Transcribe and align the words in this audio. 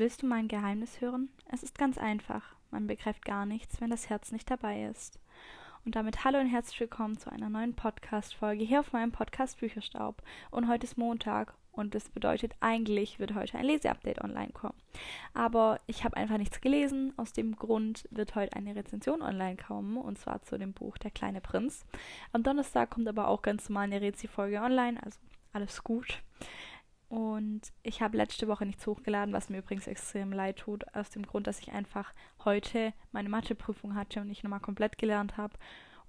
Willst 0.00 0.22
du 0.22 0.26
mein 0.26 0.48
Geheimnis 0.48 1.02
hören? 1.02 1.28
Es 1.52 1.62
ist 1.62 1.76
ganz 1.76 1.98
einfach. 1.98 2.54
Man 2.70 2.86
begreift 2.86 3.22
gar 3.22 3.44
nichts, 3.44 3.82
wenn 3.82 3.90
das 3.90 4.08
Herz 4.08 4.32
nicht 4.32 4.50
dabei 4.50 4.84
ist. 4.84 5.20
Und 5.84 5.94
damit 5.94 6.24
hallo 6.24 6.38
und 6.38 6.46
herzlich 6.46 6.80
willkommen 6.80 7.18
zu 7.18 7.30
einer 7.30 7.50
neuen 7.50 7.74
Podcast-Folge 7.74 8.64
hier 8.64 8.80
auf 8.80 8.94
meinem 8.94 9.12
Podcast 9.12 9.60
Bücherstaub. 9.60 10.22
Und 10.50 10.68
heute 10.68 10.86
ist 10.86 10.96
Montag 10.96 11.52
und 11.72 11.94
das 11.94 12.08
bedeutet, 12.08 12.54
eigentlich 12.60 13.18
wird 13.18 13.34
heute 13.34 13.58
ein 13.58 13.66
Leseupdate 13.66 14.24
online 14.24 14.52
kommen. 14.52 14.80
Aber 15.34 15.78
ich 15.86 16.02
habe 16.02 16.16
einfach 16.16 16.38
nichts 16.38 16.62
gelesen. 16.62 17.12
Aus 17.18 17.34
dem 17.34 17.56
Grund 17.56 18.08
wird 18.10 18.34
heute 18.36 18.56
eine 18.56 18.74
Rezension 18.74 19.20
online 19.20 19.58
kommen 19.58 19.98
und 19.98 20.18
zwar 20.18 20.40
zu 20.40 20.56
dem 20.56 20.72
Buch 20.72 20.96
Der 20.96 21.10
kleine 21.10 21.42
Prinz. 21.42 21.84
Am 22.32 22.42
Donnerstag 22.42 22.88
kommt 22.88 23.06
aber 23.06 23.28
auch 23.28 23.42
ganz 23.42 23.68
normal 23.68 23.84
eine 23.84 24.00
Rezi-Folge 24.00 24.62
online, 24.62 24.98
also 25.02 25.18
alles 25.52 25.84
gut. 25.84 26.22
Und 27.10 27.62
ich 27.82 28.02
habe 28.02 28.16
letzte 28.16 28.46
Woche 28.46 28.64
nichts 28.64 28.86
hochgeladen, 28.86 29.34
was 29.34 29.50
mir 29.50 29.58
übrigens 29.58 29.88
extrem 29.88 30.32
leid 30.32 30.60
tut, 30.60 30.84
aus 30.94 31.10
dem 31.10 31.26
Grund, 31.26 31.48
dass 31.48 31.58
ich 31.58 31.72
einfach 31.72 32.14
heute 32.44 32.92
meine 33.10 33.28
Matheprüfung 33.28 33.96
hatte 33.96 34.20
und 34.20 34.30
ich 34.30 34.44
nochmal 34.44 34.60
komplett 34.60 34.96
gelernt 34.96 35.36
habe. 35.36 35.54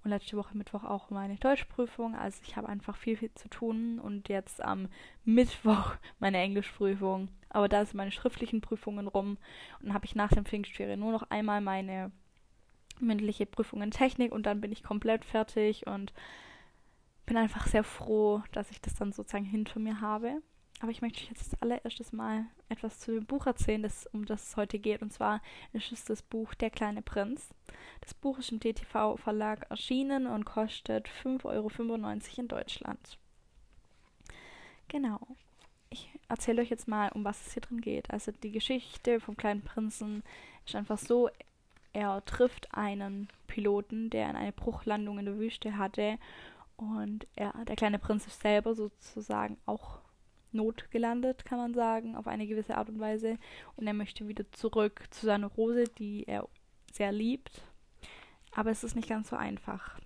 Und 0.04 0.12
letzte 0.12 0.38
Woche 0.38 0.56
Mittwoch 0.56 0.84
auch 0.84 1.10
meine 1.10 1.38
Deutschprüfung. 1.38 2.16
Also 2.16 2.40
ich 2.46 2.56
habe 2.56 2.70
einfach 2.70 2.98
viel, 2.98 3.18
viel 3.18 3.34
zu 3.34 3.50
tun. 3.50 3.98
Und 3.98 4.30
jetzt 4.30 4.64
am 4.64 4.90
Mittwoch 5.26 5.96
meine 6.20 6.38
Englischprüfung. 6.38 7.30
Aber 7.50 7.68
da 7.68 7.84
sind 7.84 7.98
meine 7.98 8.12
schriftlichen 8.12 8.62
Prüfungen 8.62 9.08
rum. 9.08 9.40
Und 9.80 9.88
dann 9.88 9.96
habe 9.96 10.06
ich 10.06 10.14
nach 10.14 10.30
dem 10.30 10.46
Pfingstferien 10.46 11.00
nur 11.00 11.12
noch 11.12 11.24
einmal 11.32 11.62
meine 11.62 12.12
mündliche 13.00 13.48
Prüfung 13.48 13.82
in 13.82 13.90
Technik 13.90 14.32
und 14.32 14.46
dann 14.46 14.62
bin 14.62 14.72
ich 14.72 14.84
komplett 14.84 15.26
fertig 15.26 15.88
und 15.88 16.14
bin 17.26 17.38
einfach 17.38 17.66
sehr 17.66 17.84
froh, 17.84 18.44
dass 18.52 18.70
ich 18.70 18.80
das 18.82 18.94
dann 18.94 19.12
sozusagen 19.12 19.46
hinter 19.46 19.80
mir 19.80 20.00
habe. 20.00 20.44
Aber 20.82 20.90
ich 20.90 21.04
möchte 21.04 21.22
euch 21.22 21.30
jetzt 21.30 21.54
das 21.54 21.62
allererstes 21.62 22.12
Mal 22.12 22.46
etwas 22.68 23.00
zu 23.00 23.12
dem 23.12 23.26
Buch 23.26 23.46
erzählen, 23.46 23.84
das, 23.84 24.08
um 24.08 24.26
das 24.26 24.50
es 24.50 24.58
heute 24.58 24.80
geht. 24.80 25.04
Und 25.04 25.14
zwar 25.14 25.40
ist 25.74 25.92
es 25.92 26.06
das 26.06 26.24
Buch 26.24 26.56
Der 26.56 26.72
kleine 26.72 27.04
Prinz. 27.04 27.50
Das 28.02 28.16
Buch 28.16 28.40
ist 28.40 28.52
im 28.52 28.60
DTV-Verlag 28.60 29.70
erschienen 29.70 30.26
und 30.26 30.46
kostet 30.46 31.08
5,95 31.08 31.46
Euro 31.46 31.70
in 32.38 32.48
Deutschland. 32.48 33.18
Genau. 34.88 35.20
Ich 35.92 36.10
erzähle 36.30 36.64
euch 36.64 36.72
jetzt 36.72 36.88
mal, 36.88 37.12
um 37.12 37.24
was 37.24 37.46
es 37.46 37.54
hier 37.54 37.62
drin 37.62 37.82
geht. 37.82 38.10
Also 38.10 38.32
die 38.32 38.52
Geschichte 38.52 39.20
vom 39.20 39.38
kleinen 39.38 39.62
Prinzen 39.62 40.24
ist 40.66 40.76
einfach 40.76 40.98
so, 40.98 41.30
er 41.94 42.26
trifft 42.26 42.74
einen 42.74 43.28
Piloten, 43.46 44.10
der 44.10 44.32
in 44.32 44.36
eine 44.36 44.52
Bruchlandung 44.52 45.20
in 45.20 45.26
der 45.26 45.38
Wüste 45.38 45.78
hatte. 45.78 46.18
Und 46.76 47.28
er, 47.36 47.54
der 47.66 47.76
kleine 47.76 48.00
Prinz 48.00 48.26
ist 48.26 48.42
selber 48.42 48.74
sozusagen 48.74 49.58
auch 49.68 50.00
Not 50.52 50.92
gelandet, 50.92 51.46
kann 51.46 51.58
man 51.58 51.74
sagen, 51.74 52.16
auf 52.16 52.28
eine 52.28 52.48
gewisse 52.48 52.78
Art 52.78 52.90
und 52.90 53.00
Weise. 53.00 53.38
Und 53.76 53.88
er 53.88 53.94
möchte 53.94 54.28
wieder 54.28 54.50
zurück 54.52 55.04
zu 55.12 55.26
seiner 55.26 55.48
Rose, 55.48 55.86
die 55.98 56.26
er 56.28 56.48
sehr 56.92 57.12
liebt. 57.12 57.64
Aber 58.54 58.70
es 58.70 58.84
ist 58.84 58.96
nicht 58.96 59.10
ganz 59.10 59.30
so 59.30 59.36
einfach. 59.36 60.00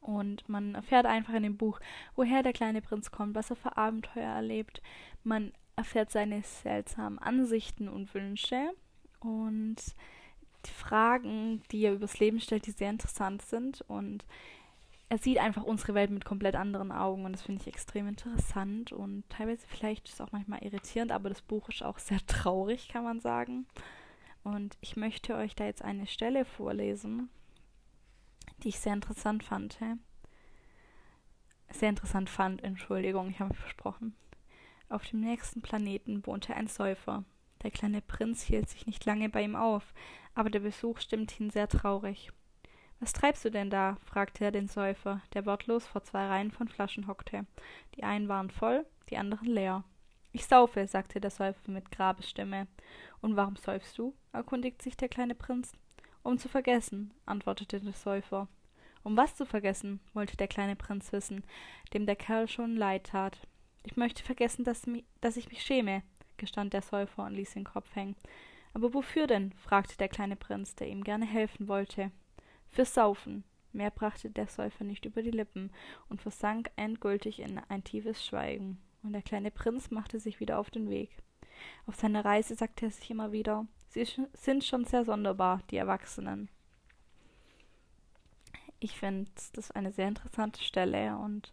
Und 0.00 0.48
man 0.48 0.74
erfährt 0.74 1.06
einfach 1.06 1.34
in 1.34 1.44
dem 1.44 1.56
Buch, 1.56 1.80
woher 2.16 2.42
der 2.42 2.52
kleine 2.52 2.82
Prinz 2.82 3.10
kommt, 3.10 3.34
was 3.36 3.50
er 3.50 3.56
für 3.56 3.76
Abenteuer 3.76 4.34
erlebt. 4.34 4.82
Man 5.22 5.52
erfährt 5.76 6.10
seine 6.10 6.42
seltsamen 6.42 7.18
Ansichten 7.18 7.88
und 7.88 8.12
Wünsche 8.12 8.70
und 9.20 9.76
die 10.66 10.70
Fragen, 10.70 11.62
die 11.70 11.84
er 11.84 11.94
übers 11.94 12.18
Leben 12.18 12.40
stellt, 12.40 12.66
die 12.66 12.72
sehr 12.72 12.90
interessant 12.90 13.42
sind. 13.42 13.82
Und 13.82 14.24
er 15.12 15.18
sieht 15.18 15.36
einfach 15.36 15.64
unsere 15.64 15.92
Welt 15.92 16.10
mit 16.10 16.24
komplett 16.24 16.56
anderen 16.56 16.90
Augen 16.90 17.26
und 17.26 17.32
das 17.32 17.42
finde 17.42 17.60
ich 17.60 17.66
extrem 17.66 18.08
interessant 18.08 18.92
und 18.92 19.28
teilweise 19.28 19.66
vielleicht 19.68 20.08
ist 20.08 20.14
es 20.14 20.20
auch 20.22 20.32
manchmal 20.32 20.64
irritierend, 20.64 21.12
aber 21.12 21.28
das 21.28 21.42
Buch 21.42 21.68
ist 21.68 21.82
auch 21.82 21.98
sehr 21.98 22.24
traurig, 22.26 22.88
kann 22.88 23.04
man 23.04 23.20
sagen. 23.20 23.66
Und 24.42 24.78
ich 24.80 24.96
möchte 24.96 25.36
euch 25.36 25.54
da 25.54 25.66
jetzt 25.66 25.82
eine 25.82 26.06
Stelle 26.06 26.46
vorlesen, 26.46 27.28
die 28.62 28.70
ich 28.70 28.78
sehr 28.78 28.94
interessant 28.94 29.42
fand. 29.44 29.76
Sehr 31.68 31.90
interessant 31.90 32.30
fand, 32.30 32.64
Entschuldigung, 32.64 33.28
ich 33.28 33.38
habe 33.38 33.50
mich 33.50 33.58
versprochen. 33.58 34.16
Auf 34.88 35.04
dem 35.04 35.20
nächsten 35.20 35.60
Planeten 35.60 36.24
wohnte 36.24 36.54
ein 36.54 36.68
Säufer. 36.68 37.22
Der 37.62 37.70
kleine 37.70 38.00
Prinz 38.00 38.44
hielt 38.44 38.70
sich 38.70 38.86
nicht 38.86 39.04
lange 39.04 39.28
bei 39.28 39.44
ihm 39.44 39.56
auf, 39.56 39.92
aber 40.34 40.48
der 40.48 40.60
Besuch 40.60 41.00
stimmte 41.00 41.42
ihn 41.42 41.50
sehr 41.50 41.68
traurig. 41.68 42.32
Was 43.02 43.12
treibst 43.12 43.44
du 43.44 43.50
denn 43.50 43.68
da? 43.68 43.96
fragte 44.04 44.44
er 44.44 44.52
den 44.52 44.68
Säufer, 44.68 45.22
der 45.34 45.44
wortlos 45.44 45.84
vor 45.88 46.04
zwei 46.04 46.24
Reihen 46.28 46.52
von 46.52 46.68
Flaschen 46.68 47.08
hockte. 47.08 47.46
Die 47.96 48.04
einen 48.04 48.28
waren 48.28 48.48
voll, 48.48 48.86
die 49.10 49.16
anderen 49.16 49.48
leer. 49.48 49.82
Ich 50.30 50.46
saufe, 50.46 50.86
sagte 50.86 51.20
der 51.20 51.32
Säufer 51.32 51.72
mit 51.72 51.90
Grabesstimme. 51.90 52.68
Und 53.20 53.34
warum 53.34 53.56
säufst 53.56 53.98
du? 53.98 54.14
erkundigte 54.32 54.84
sich 54.84 54.96
der 54.96 55.08
kleine 55.08 55.34
Prinz. 55.34 55.72
Um 56.22 56.38
zu 56.38 56.48
vergessen, 56.48 57.12
antwortete 57.26 57.80
der 57.80 57.92
Säufer. 57.92 58.46
Um 59.02 59.16
was 59.16 59.34
zu 59.34 59.46
vergessen? 59.46 59.98
wollte 60.14 60.36
der 60.36 60.46
kleine 60.46 60.76
Prinz 60.76 61.12
wissen, 61.12 61.42
dem 61.94 62.06
der 62.06 62.14
Kerl 62.14 62.46
schon 62.46 62.76
leid 62.76 63.08
tat. 63.08 63.48
Ich 63.82 63.96
möchte 63.96 64.22
vergessen, 64.22 64.62
dass, 64.62 64.86
mi 64.86 65.04
dass 65.20 65.36
ich 65.36 65.48
mich 65.48 65.64
schäme, 65.64 66.04
gestand 66.36 66.72
der 66.72 66.82
Säufer 66.82 67.24
und 67.24 67.34
ließ 67.34 67.54
den 67.54 67.64
Kopf 67.64 67.96
hängen. 67.96 68.14
Aber 68.74 68.94
wofür 68.94 69.26
denn? 69.26 69.54
fragte 69.54 69.98
der 69.98 70.08
kleine 70.08 70.36
Prinz, 70.36 70.76
der 70.76 70.86
ihm 70.86 71.02
gerne 71.02 71.26
helfen 71.26 71.66
wollte. 71.66 72.12
Fürs 72.72 72.94
Saufen. 72.94 73.44
Mehr 73.72 73.90
brachte 73.90 74.30
der 74.30 74.48
Säufer 74.48 74.84
nicht 74.84 75.04
über 75.04 75.22
die 75.22 75.30
Lippen 75.30 75.70
und 76.08 76.20
versank 76.20 76.70
endgültig 76.76 77.40
in 77.40 77.58
ein 77.68 77.84
tiefes 77.84 78.24
Schweigen. 78.24 78.78
Und 79.02 79.12
der 79.12 79.22
kleine 79.22 79.50
Prinz 79.50 79.90
machte 79.90 80.20
sich 80.20 80.40
wieder 80.40 80.58
auf 80.58 80.70
den 80.70 80.90
Weg. 80.90 81.10
Auf 81.86 81.96
seiner 81.96 82.24
Reise 82.24 82.54
sagte 82.54 82.86
er 82.86 82.90
sich 82.90 83.10
immer 83.10 83.32
wieder, 83.32 83.66
sie 83.88 84.06
sind 84.32 84.64
schon 84.64 84.84
sehr 84.84 85.04
sonderbar, 85.04 85.60
die 85.70 85.76
Erwachsenen. 85.76 86.48
Ich 88.80 88.98
finde 88.98 89.30
das 89.54 89.70
eine 89.70 89.92
sehr 89.92 90.08
interessante 90.08 90.62
Stelle 90.62 91.16
und 91.16 91.52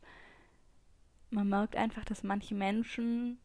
man 1.30 1.48
merkt 1.48 1.76
einfach, 1.76 2.04
dass 2.06 2.24
manche 2.24 2.56
Menschen 2.56 3.40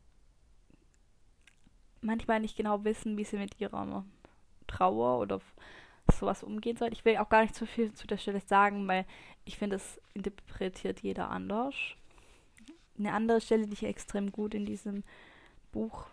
manchmal 2.00 2.40
nicht 2.40 2.56
genau 2.56 2.84
wissen, 2.84 3.16
wie 3.16 3.24
sie 3.24 3.36
mit 3.36 3.60
ihrer 3.60 4.04
Trauer 4.66 5.18
oder 5.18 5.40
sowas 6.12 6.42
umgehen 6.42 6.76
sollte. 6.76 6.94
Ich 6.94 7.04
will 7.04 7.16
auch 7.16 7.28
gar 7.28 7.42
nicht 7.42 7.54
zu 7.54 7.66
viel 7.66 7.92
zu 7.92 8.06
der 8.06 8.18
Stelle 8.18 8.40
sagen, 8.40 8.86
weil 8.88 9.06
ich 9.44 9.58
finde, 9.58 9.76
es 9.76 10.00
interpretiert 10.14 11.00
jeder 11.00 11.30
anders. 11.30 11.74
Eine 12.98 13.12
andere 13.12 13.40
Stelle, 13.40 13.66
die 13.66 13.72
ich 13.72 13.84
extrem 13.84 14.30
gut 14.30 14.54
in 14.54 14.66
diesem 14.66 15.02
Buch 15.72 16.06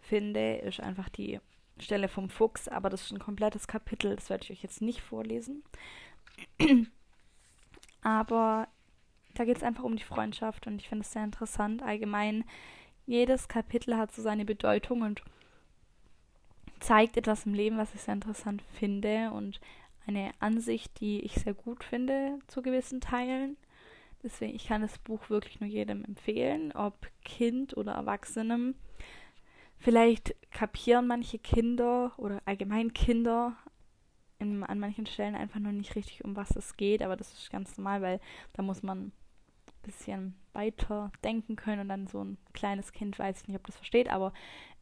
finde, 0.00 0.56
ist 0.56 0.80
einfach 0.80 1.08
die 1.08 1.40
Stelle 1.78 2.08
vom 2.08 2.28
Fuchs, 2.28 2.68
aber 2.68 2.90
das 2.90 3.02
ist 3.02 3.12
ein 3.12 3.18
komplettes 3.18 3.66
Kapitel, 3.66 4.14
das 4.16 4.30
werde 4.30 4.44
ich 4.44 4.50
euch 4.52 4.62
jetzt 4.62 4.82
nicht 4.82 5.00
vorlesen. 5.00 5.62
aber 8.02 8.68
da 9.34 9.44
geht 9.44 9.56
es 9.56 9.62
einfach 9.62 9.84
um 9.84 9.96
die 9.96 10.04
Freundschaft 10.04 10.66
und 10.66 10.80
ich 10.80 10.88
finde 10.88 11.04
es 11.04 11.12
sehr 11.12 11.24
interessant. 11.24 11.82
Allgemein, 11.82 12.44
jedes 13.06 13.48
Kapitel 13.48 13.96
hat 13.96 14.12
so 14.12 14.22
seine 14.22 14.44
Bedeutung 14.44 15.02
und 15.02 15.22
zeigt 16.80 17.16
etwas 17.16 17.46
im 17.46 17.54
Leben, 17.54 17.76
was 17.78 17.94
ich 17.94 18.00
sehr 18.00 18.14
interessant 18.14 18.62
finde 18.72 19.30
und 19.32 19.60
eine 20.06 20.32
Ansicht, 20.40 21.00
die 21.00 21.20
ich 21.20 21.34
sehr 21.34 21.54
gut 21.54 21.84
finde 21.84 22.38
zu 22.48 22.62
gewissen 22.62 23.00
Teilen. 23.00 23.56
Deswegen, 24.22 24.54
ich 24.54 24.66
kann 24.66 24.82
das 24.82 24.98
Buch 24.98 25.30
wirklich 25.30 25.60
nur 25.60 25.68
jedem 25.68 26.04
empfehlen, 26.04 26.72
ob 26.72 26.94
Kind 27.24 27.76
oder 27.76 27.92
Erwachsenem. 27.92 28.74
Vielleicht 29.78 30.34
kapieren 30.50 31.06
manche 31.06 31.38
Kinder 31.38 32.12
oder 32.18 32.42
allgemein 32.44 32.92
Kinder 32.92 33.56
in, 34.38 34.62
an 34.62 34.78
manchen 34.78 35.06
Stellen 35.06 35.34
einfach 35.34 35.60
nur 35.60 35.72
nicht 35.72 35.94
richtig, 35.96 36.24
um 36.24 36.36
was 36.36 36.56
es 36.56 36.76
geht, 36.76 37.02
aber 37.02 37.16
das 37.16 37.32
ist 37.32 37.50
ganz 37.50 37.76
normal, 37.78 38.02
weil 38.02 38.20
da 38.52 38.62
muss 38.62 38.82
man 38.82 39.06
ein 39.06 39.12
bisschen 39.82 40.34
weiter 40.52 41.12
denken 41.24 41.56
können 41.56 41.82
und 41.82 41.88
dann 41.88 42.06
so 42.06 42.22
ein 42.22 42.36
kleines 42.52 42.92
Kind 42.92 43.18
weiß 43.18 43.42
ich 43.42 43.48
nicht, 43.48 43.56
ob 43.56 43.66
das 43.66 43.76
versteht, 43.76 44.10
aber 44.10 44.32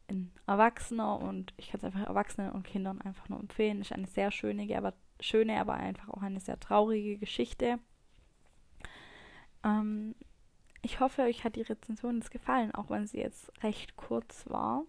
ein 0.09 0.31
Erwachsener 0.47 1.19
und 1.19 1.53
ich 1.57 1.69
kann 1.69 1.79
es 1.79 1.85
einfach 1.85 2.07
Erwachsenen 2.07 2.51
und 2.51 2.63
Kindern 2.63 3.01
einfach 3.01 3.29
nur 3.29 3.39
empfehlen. 3.39 3.81
Ist 3.81 3.91
eine 3.91 4.07
sehr 4.07 4.31
schöne, 4.31 4.75
aber 4.77 4.93
schöne, 5.19 5.59
aber 5.59 5.73
einfach 5.73 6.09
auch 6.09 6.21
eine 6.21 6.39
sehr 6.39 6.59
traurige 6.59 7.17
Geschichte. 7.17 7.79
Ähm, 9.63 10.15
ich 10.81 10.99
hoffe, 10.99 11.23
euch 11.23 11.43
hat 11.43 11.55
die 11.55 11.61
Rezension 11.61 12.17
jetzt 12.17 12.31
gefallen, 12.31 12.73
auch 12.73 12.89
wenn 12.89 13.07
sie 13.07 13.17
jetzt 13.17 13.51
recht 13.63 13.95
kurz 13.97 14.45
war. 14.49 14.83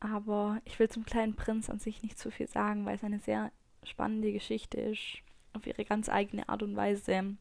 Aber 0.00 0.60
ich 0.64 0.78
will 0.78 0.88
zum 0.88 1.04
kleinen 1.04 1.36
Prinz 1.36 1.68
an 1.70 1.78
sich 1.78 2.02
nicht 2.02 2.18
zu 2.18 2.30
viel 2.30 2.48
sagen, 2.48 2.86
weil 2.86 2.96
es 2.96 3.04
eine 3.04 3.20
sehr 3.20 3.52
spannende 3.84 4.32
Geschichte 4.32 4.80
ist, 4.80 5.18
auf 5.52 5.66
ihre 5.66 5.84
ganz 5.84 6.08
eigene 6.08 6.48
Art 6.48 6.62
und 6.62 6.74
Weise. 6.74 7.36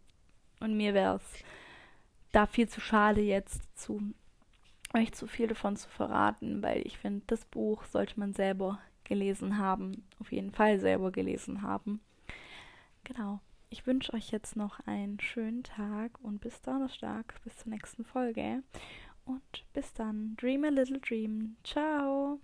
Und 0.60 0.78
mir 0.78 0.94
wäre 0.94 1.16
es 1.16 1.44
da 2.32 2.46
viel 2.46 2.68
zu 2.68 2.82
schade, 2.82 3.22
jetzt 3.22 3.62
zu 3.78 4.14
euch 4.94 5.14
zu 5.14 5.28
viel 5.28 5.48
davon 5.48 5.76
zu 5.76 5.90
verraten, 5.90 6.62
weil 6.64 6.86
ich 6.86 6.98
finde, 6.98 7.24
das 7.28 7.46
Buch 7.46 7.84
sollte 7.86 8.20
man 8.20 8.34
selber 8.34 8.80
gelesen 9.04 9.58
haben, 9.58 10.04
auf 10.20 10.32
jeden 10.32 10.52
Fall 10.52 10.80
selber 10.80 11.12
gelesen 11.12 11.62
haben. 11.62 12.00
Genau. 13.04 13.40
Ich 13.72 13.86
wünsche 13.86 14.14
euch 14.14 14.32
jetzt 14.32 14.56
noch 14.56 14.80
einen 14.88 15.20
schönen 15.20 15.62
Tag 15.62 16.20
und 16.24 16.42
bis 16.42 16.60
Donnerstag, 16.62 17.36
bis 17.44 17.56
zur 17.58 17.72
nächsten 17.72 18.04
Folge. 18.04 18.64
und 19.26 19.64
bis 19.74 19.94
dann. 19.94 20.36
Dream 20.38 20.64
a 20.64 20.70
little 20.70 21.00
dream. 21.00 21.56
Ciao. 21.64 22.40